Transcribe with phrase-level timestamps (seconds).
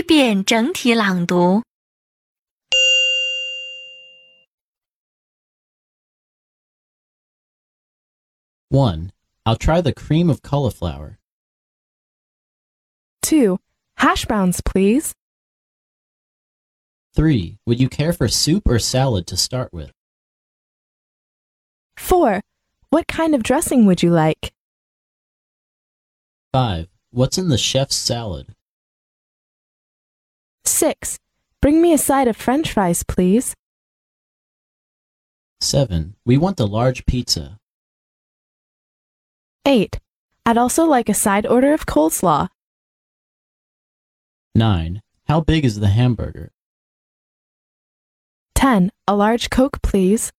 [0.00, 1.62] 一遍整体朗读。
[8.70, 9.10] 1.
[9.44, 11.18] I'll try the cream of cauliflower.
[13.22, 13.58] 2.
[13.98, 15.14] Hash browns, please.
[17.14, 17.58] 3.
[17.66, 19.92] Would you care for soup or salad to start with?
[21.96, 22.40] 4.
[22.90, 24.52] What kind of dressing would you like?
[26.52, 26.88] 5.
[27.10, 28.54] What's in the chef's salad?
[30.65, 31.17] 6.
[31.61, 33.53] Bring me a side of french fries, please.
[35.59, 36.15] 7.
[36.25, 37.57] We want a large pizza.
[39.65, 39.99] 8.
[40.45, 42.49] I'd also like a side order of coleslaw.
[44.55, 45.01] 9.
[45.27, 46.51] How big is the hamburger?
[48.55, 48.91] 10.
[49.07, 50.31] A large Coke, please.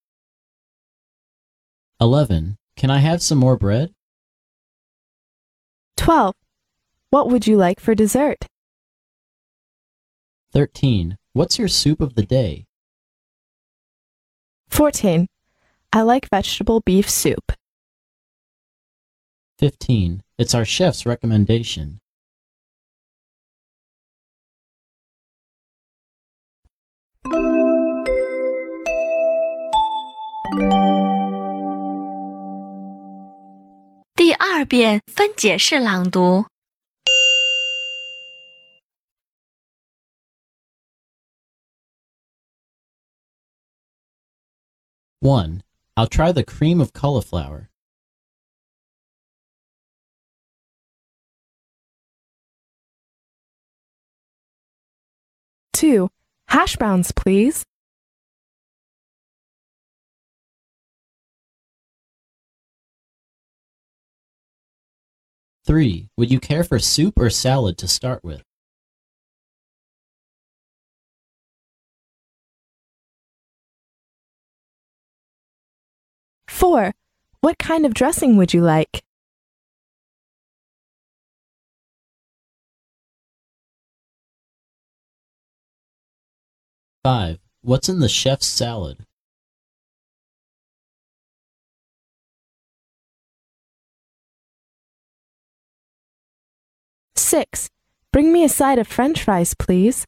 [2.01, 2.57] 11.
[2.77, 3.93] Can I have some more bread?
[5.97, 6.35] 12.
[7.11, 8.46] What would you like for dessert?
[10.53, 11.17] 13.
[11.33, 12.67] What's your soup of the day?
[14.69, 15.27] 14.
[15.93, 17.53] I like vegetable beef soup.
[19.59, 20.23] 15.
[20.39, 22.01] It's our chef's recommendation.
[45.23, 45.62] 1.
[45.96, 47.70] I'll try the cream of cauliflower.
[55.74, 56.10] 2.
[56.48, 57.65] Hash browns, please.
[65.65, 66.09] 3.
[66.16, 68.43] Would you care for soup or salad to start with?
[76.62, 76.95] 4.
[77.41, 79.03] What kind of dressing would you like?
[87.03, 87.41] 5.
[87.62, 89.05] What's in the chef's salad?
[97.17, 97.71] 6.
[98.12, 100.06] Bring me a side of french fries, please.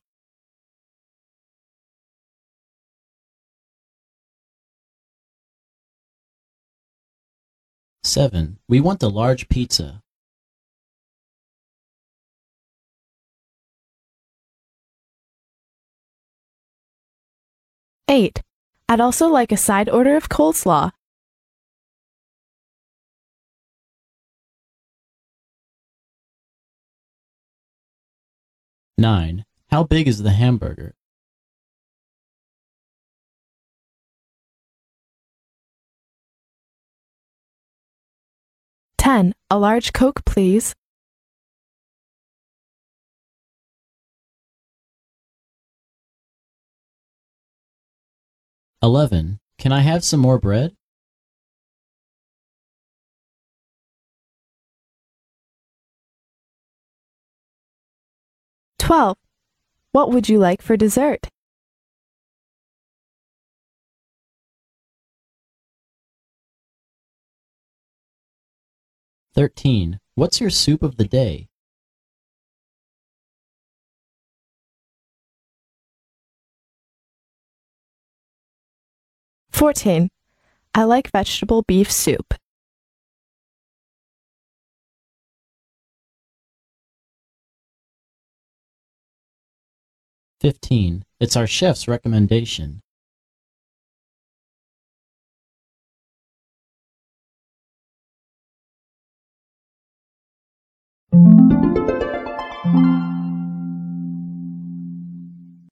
[8.05, 8.59] 7.
[8.69, 10.03] We want a large pizza.
[18.09, 18.43] 8.
[18.89, 20.93] I'd also like a side order of coleslaw.
[28.99, 29.45] 9.
[29.71, 30.95] How big is the hamburger?
[39.05, 39.35] 10.
[39.51, 40.75] A large Coke, please.
[48.83, 49.41] 11.
[49.59, 50.73] Can I have some more bread?
[58.79, 59.19] 12.
[59.93, 61.29] What would you like for dessert?
[69.35, 69.99] 13.
[70.15, 71.49] What's your soup of the day?
[79.51, 80.09] 14.
[80.75, 82.35] I like vegetable beef soup.
[90.41, 91.05] 15.
[91.19, 92.84] It's our chef's recommendation.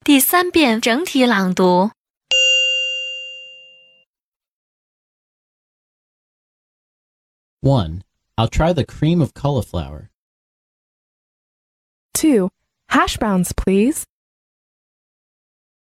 [0.07, 1.91] 第三遍整体朗读。
[7.61, 8.01] 1.
[8.37, 10.09] I'll try the cream of cauliflower.
[12.13, 12.49] 2.
[12.89, 14.05] Hash browns, please.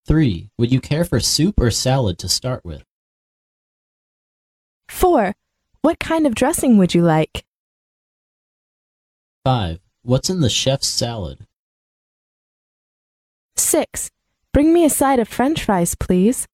[0.05, 0.49] 3.
[0.57, 2.83] Would you care for soup or salad to start with?
[4.87, 5.35] 4.
[5.81, 7.43] What kind of dressing would you like?
[9.44, 9.80] 5.
[10.02, 11.46] What's in the chef's salad?
[13.56, 14.10] 6.
[14.52, 16.46] Bring me a side of french fries, please.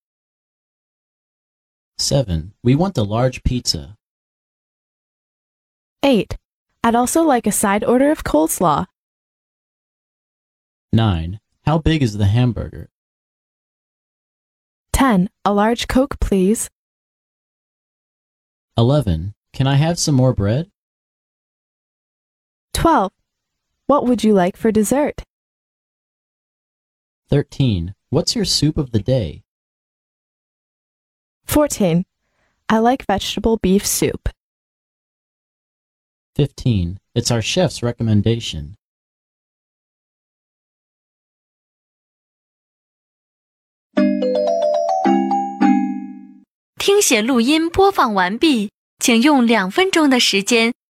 [1.99, 2.55] 7.
[2.63, 3.97] We want a large pizza.
[6.03, 6.37] 8.
[6.83, 8.87] I'd also like a side order of coleslaw.
[10.93, 11.41] 9.
[11.67, 12.89] How big is the hamburger?
[14.95, 15.29] 10.
[15.45, 16.71] A large Coke, please.
[18.79, 19.35] 11.
[19.53, 20.71] Can I have some more bread?
[22.79, 23.11] 12.
[23.89, 25.25] What would you like for dessert?
[27.29, 27.93] 13.
[28.11, 29.43] What's your soup of the day?
[31.45, 32.05] 14.
[32.69, 34.29] I like vegetable beef soup.
[36.37, 37.01] 15.
[37.17, 38.77] It's our chef's recommendation.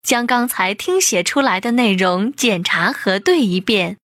[0.06, 3.96] 将刚才听写出来的内容检查核对一遍。